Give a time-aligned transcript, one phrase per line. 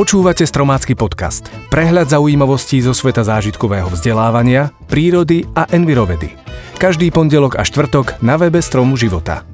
[0.00, 1.52] Počúvate Stromácky podcast.
[1.68, 6.40] Prehľad zaujímavostí zo sveta zážitkového vzdelávania, prírody a envirovedy.
[6.80, 9.44] Každý pondelok a štvrtok na webe Stromu života.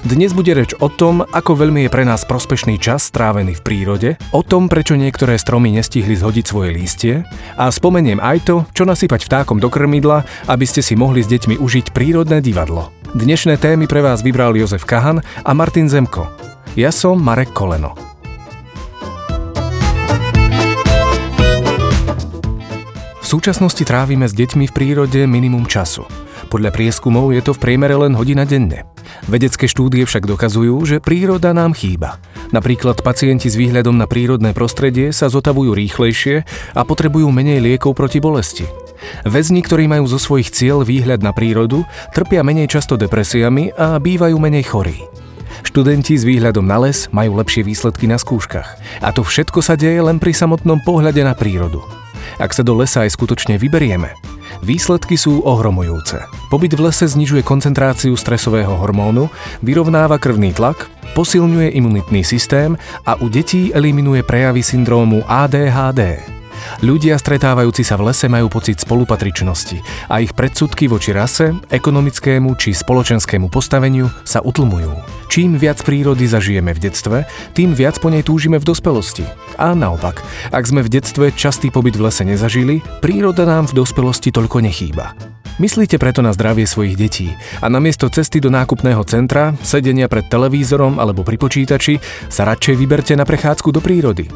[0.00, 4.10] Dnes bude reč o tom, ako veľmi je pre nás prospešný čas strávený v prírode,
[4.32, 7.14] o tom, prečo niektoré stromy nestihli zhodiť svoje lístie
[7.60, 11.60] a spomeniem aj to, čo nasypať vtákom do krmidla, aby ste si mohli s deťmi
[11.60, 12.88] užiť prírodné divadlo.
[13.12, 16.32] Dnešné témy pre vás vybral Jozef Kahan a Martin Zemko.
[16.80, 18.11] Ja som Marek Koleno.
[23.32, 26.04] Súčasnosti trávime s deťmi v prírode minimum času.
[26.52, 28.84] Podľa prieskumov je to v priemere len hodina denne.
[29.24, 32.20] Vedecké štúdie však dokazujú, že príroda nám chýba.
[32.52, 36.44] Napríklad pacienti s výhľadom na prírodné prostredie sa zotavujú rýchlejšie
[36.76, 38.68] a potrebujú menej liekov proti bolesti.
[39.24, 44.36] Väzni, ktorí majú zo svojich cieľ výhľad na prírodu, trpia menej často depresiami a bývajú
[44.36, 45.08] menej chorí.
[45.64, 48.76] Študenti s výhľadom na les majú lepšie výsledky na skúškach.
[49.00, 52.01] A to všetko sa deje len pri samotnom pohľade na prírodu
[52.38, 54.14] ak sa do lesa aj skutočne vyberieme.
[54.62, 56.22] Výsledky sú ohromujúce.
[56.52, 59.32] Pobyt v lese znižuje koncentráciu stresového hormónu,
[59.64, 60.86] vyrovnáva krvný tlak,
[61.18, 66.22] posilňuje imunitný systém a u detí eliminuje prejavy syndrómu ADHD.
[66.80, 72.70] Ľudia stretávajúci sa v lese majú pocit spolupatričnosti a ich predsudky voči rase, ekonomickému či
[72.70, 75.11] spoločenskému postaveniu sa utlmujú.
[75.32, 77.24] Čím viac prírody zažijeme v detstve,
[77.56, 79.24] tým viac po nej túžime v dospelosti.
[79.56, 80.20] A naopak,
[80.52, 85.16] ak sme v detstve častý pobyt v lese nezažili, príroda nám v dospelosti toľko nechýba.
[85.56, 87.32] Myslíte preto na zdravie svojich detí
[87.64, 91.96] a namiesto cesty do nákupného centra, sedenia pred televízorom alebo pri počítači
[92.28, 94.28] sa radšej vyberte na prechádzku do prírody.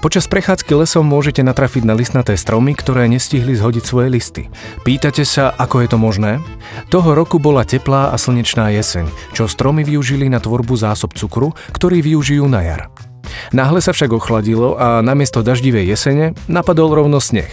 [0.00, 4.42] Počas prechádzky lesom môžete natrafiť na listnaté stromy, ktoré nestihli zhodiť svoje listy.
[4.80, 6.40] Pýtate sa, ako je to možné?
[6.88, 12.00] Toho roku bola teplá a slnečná jeseň, čo stromy využili na tvorbu zásob cukru, ktorý
[12.00, 12.88] využijú na jar.
[13.52, 17.52] Náhle sa však ochladilo a namiesto daždivej jesene napadol rovno sneh.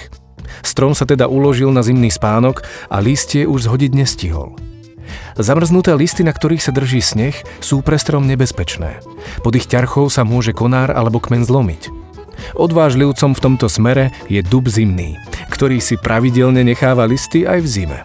[0.63, 4.55] Strom sa teda uložil na zimný spánok a listie už zhodiť nestihol.
[5.35, 9.03] Zamrznuté listy, na ktorých sa drží sneh, sú pre strom nebezpečné.
[9.43, 11.96] Pod ich ťarchou sa môže konár alebo kmen zlomiť.
[12.55, 15.17] Odvážlivcom v tomto smere je dub zimný,
[15.53, 17.99] ktorý si pravidelne necháva listy aj v zime.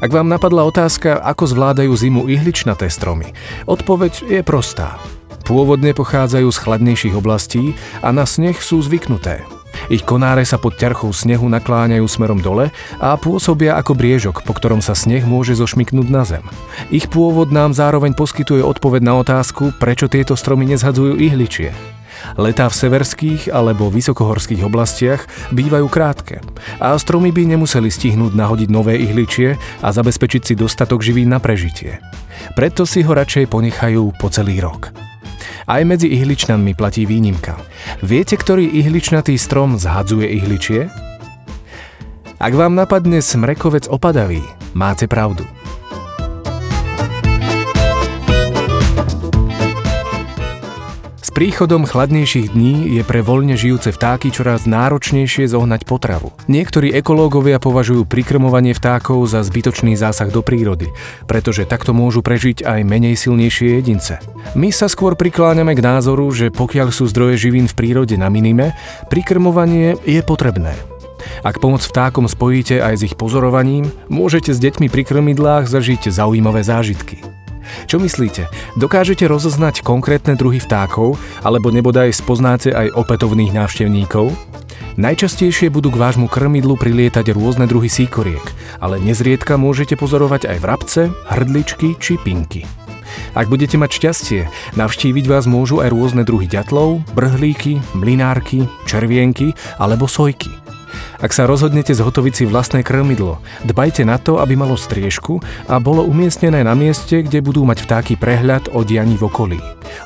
[0.00, 3.32] Ak vám napadla otázka, ako zvládajú zimu ihličnaté stromy,
[3.68, 5.00] odpoveď je prostá.
[5.46, 7.72] Pôvodne pochádzajú z chladnejších oblastí
[8.02, 9.46] a na sneh sú zvyknuté.
[9.92, 14.82] Ich konáre sa pod ťarchou snehu nakláňajú smerom dole a pôsobia ako briežok, po ktorom
[14.82, 16.42] sa sneh môže zošmiknúť na zem.
[16.90, 21.95] Ich pôvod nám zároveň poskytuje odpoveď na otázku, prečo tieto stromy nezhadzujú ihličie.
[22.36, 26.44] Letá v severských alebo vysokohorských oblastiach bývajú krátke
[26.82, 32.02] a stromy by nemuseli stihnúť nahodiť nové ihličie a zabezpečiť si dostatok živín na prežitie.
[32.54, 34.92] Preto si ho radšej ponechajú po celý rok.
[35.66, 37.58] Aj medzi ihličnanmi platí výnimka.
[37.98, 40.86] Viete, ktorý ihličnatý strom zhadzuje ihličie?
[42.38, 44.44] Ak vám napadne smrekovec opadavý,
[44.76, 45.55] máte pravdu.
[51.36, 56.32] Príchodom chladnejších dní je pre voľne žijúce vtáky čoraz náročnejšie zohnať potravu.
[56.48, 60.88] Niektorí ekológovia považujú prikrmovanie vtákov za zbytočný zásah do prírody,
[61.28, 64.16] pretože takto môžu prežiť aj menej silnejšie jedince.
[64.56, 68.72] My sa skôr prikláňame k názoru, že pokiaľ sú zdroje živín v prírode na minime,
[69.12, 70.72] prikrmovanie je potrebné.
[71.44, 76.64] Ak pomoc vtákom spojíte aj s ich pozorovaním, môžete s deťmi pri krmidlách zažiť zaujímavé
[76.64, 77.20] zážitky.
[77.86, 78.48] Čo myslíte?
[78.74, 84.34] Dokážete rozoznať konkrétne druhy vtákov, alebo nebodaj spoznáte aj opätovných návštevníkov?
[84.96, 88.42] Najčastejšie budú k vášmu krmidlu prilietať rôzne druhy síkoriek,
[88.80, 92.64] ale nezriedka môžete pozorovať aj vrabce, hrdličky či pinky.
[93.36, 94.40] Ak budete mať šťastie,
[94.80, 100.48] navštíviť vás môžu aj rôzne druhy ďatlov, brhlíky, mlinárky, červienky alebo sojky–
[101.18, 106.04] ak sa rozhodnete zhotoviť si vlastné krmidlo, dbajte na to, aby malo striežku a bolo
[106.04, 109.58] umiestnené na mieste, kde budú mať vtáky prehľad o dianí v okolí.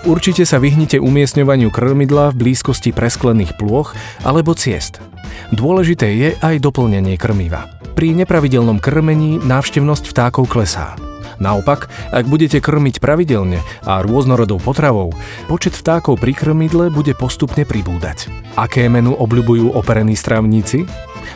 [0.07, 3.93] Určite sa vyhnite umiestňovaniu krmidla v blízkosti presklených plôch
[4.23, 5.03] alebo ciest.
[5.51, 7.67] Dôležité je aj doplnenie krmiva.
[7.99, 10.95] Pri nepravidelnom krmení návštevnosť vtákov klesá.
[11.41, 15.17] Naopak, ak budete krmiť pravidelne a rôznorodou potravou,
[15.49, 18.29] počet vtákov pri krmidle bude postupne pribúdať.
[18.61, 20.85] Aké menu obľubujú operení strávníci?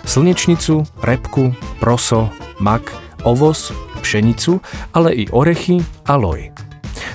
[0.05, 2.29] Slnečnicu, repku, proso,
[2.61, 2.93] mak,
[3.25, 3.73] ovoz,
[4.05, 4.61] pšenicu,
[4.93, 6.53] ale i orechy a loj.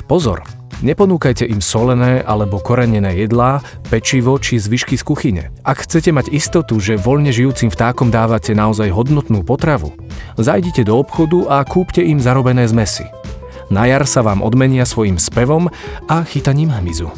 [0.09, 0.41] Pozor,
[0.79, 3.59] Neponúkajte im solené alebo korenené jedlá,
[3.91, 5.43] pečivo či zvyšky z kuchyne.
[5.67, 9.91] Ak chcete mať istotu, že voľne žijúcim vtákom dávate naozaj hodnotnú potravu,
[10.39, 13.03] zajdite do obchodu a kúpte im zarobené zmesy.
[13.67, 15.67] Na jar sa vám odmenia svojim spevom
[16.07, 17.11] a chytaním hmyzu.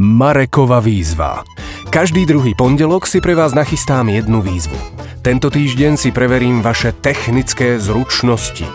[0.00, 1.44] Marekova výzva.
[1.92, 4.80] Každý druhý pondelok si pre vás nachystám jednu výzvu.
[5.22, 8.66] Tento týždeň si preverím vaše technické zručnosti.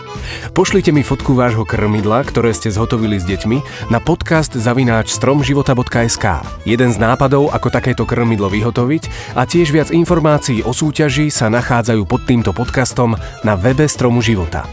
[0.56, 6.24] Pošlite mi fotku vášho krmidla, ktoré ste zhotovili s deťmi, na podcast zavináč stromživota.sk.
[6.64, 12.08] Jeden z nápadov, ako takéto krmidlo vyhotoviť a tiež viac informácií o súťaži sa nachádzajú
[12.08, 14.64] pod týmto podcastom na webe Stromu života.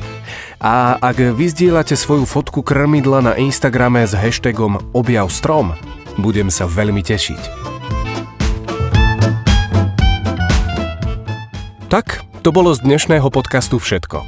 [0.63, 5.75] A ak vyzdielate svoju fotku krmidla na Instagrame s hashtagom objav strom,
[6.16, 7.75] budem sa veľmi tešiť.
[11.86, 14.26] Tak, to bolo z dnešného podcastu všetko.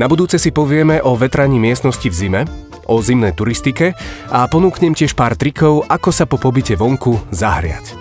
[0.00, 2.42] Na budúce si povieme o vetraní miestnosti v zime,
[2.88, 3.92] o zimnej turistike
[4.32, 7.92] a ponúknem tiež pár trikov, ako sa po pobyte vonku zahriať.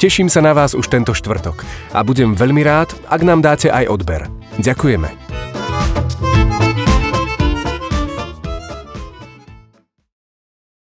[0.00, 3.92] Teším sa na vás už tento štvrtok a budem veľmi rád, ak nám dáte aj
[3.92, 4.24] odber.
[4.56, 5.19] Ďakujeme.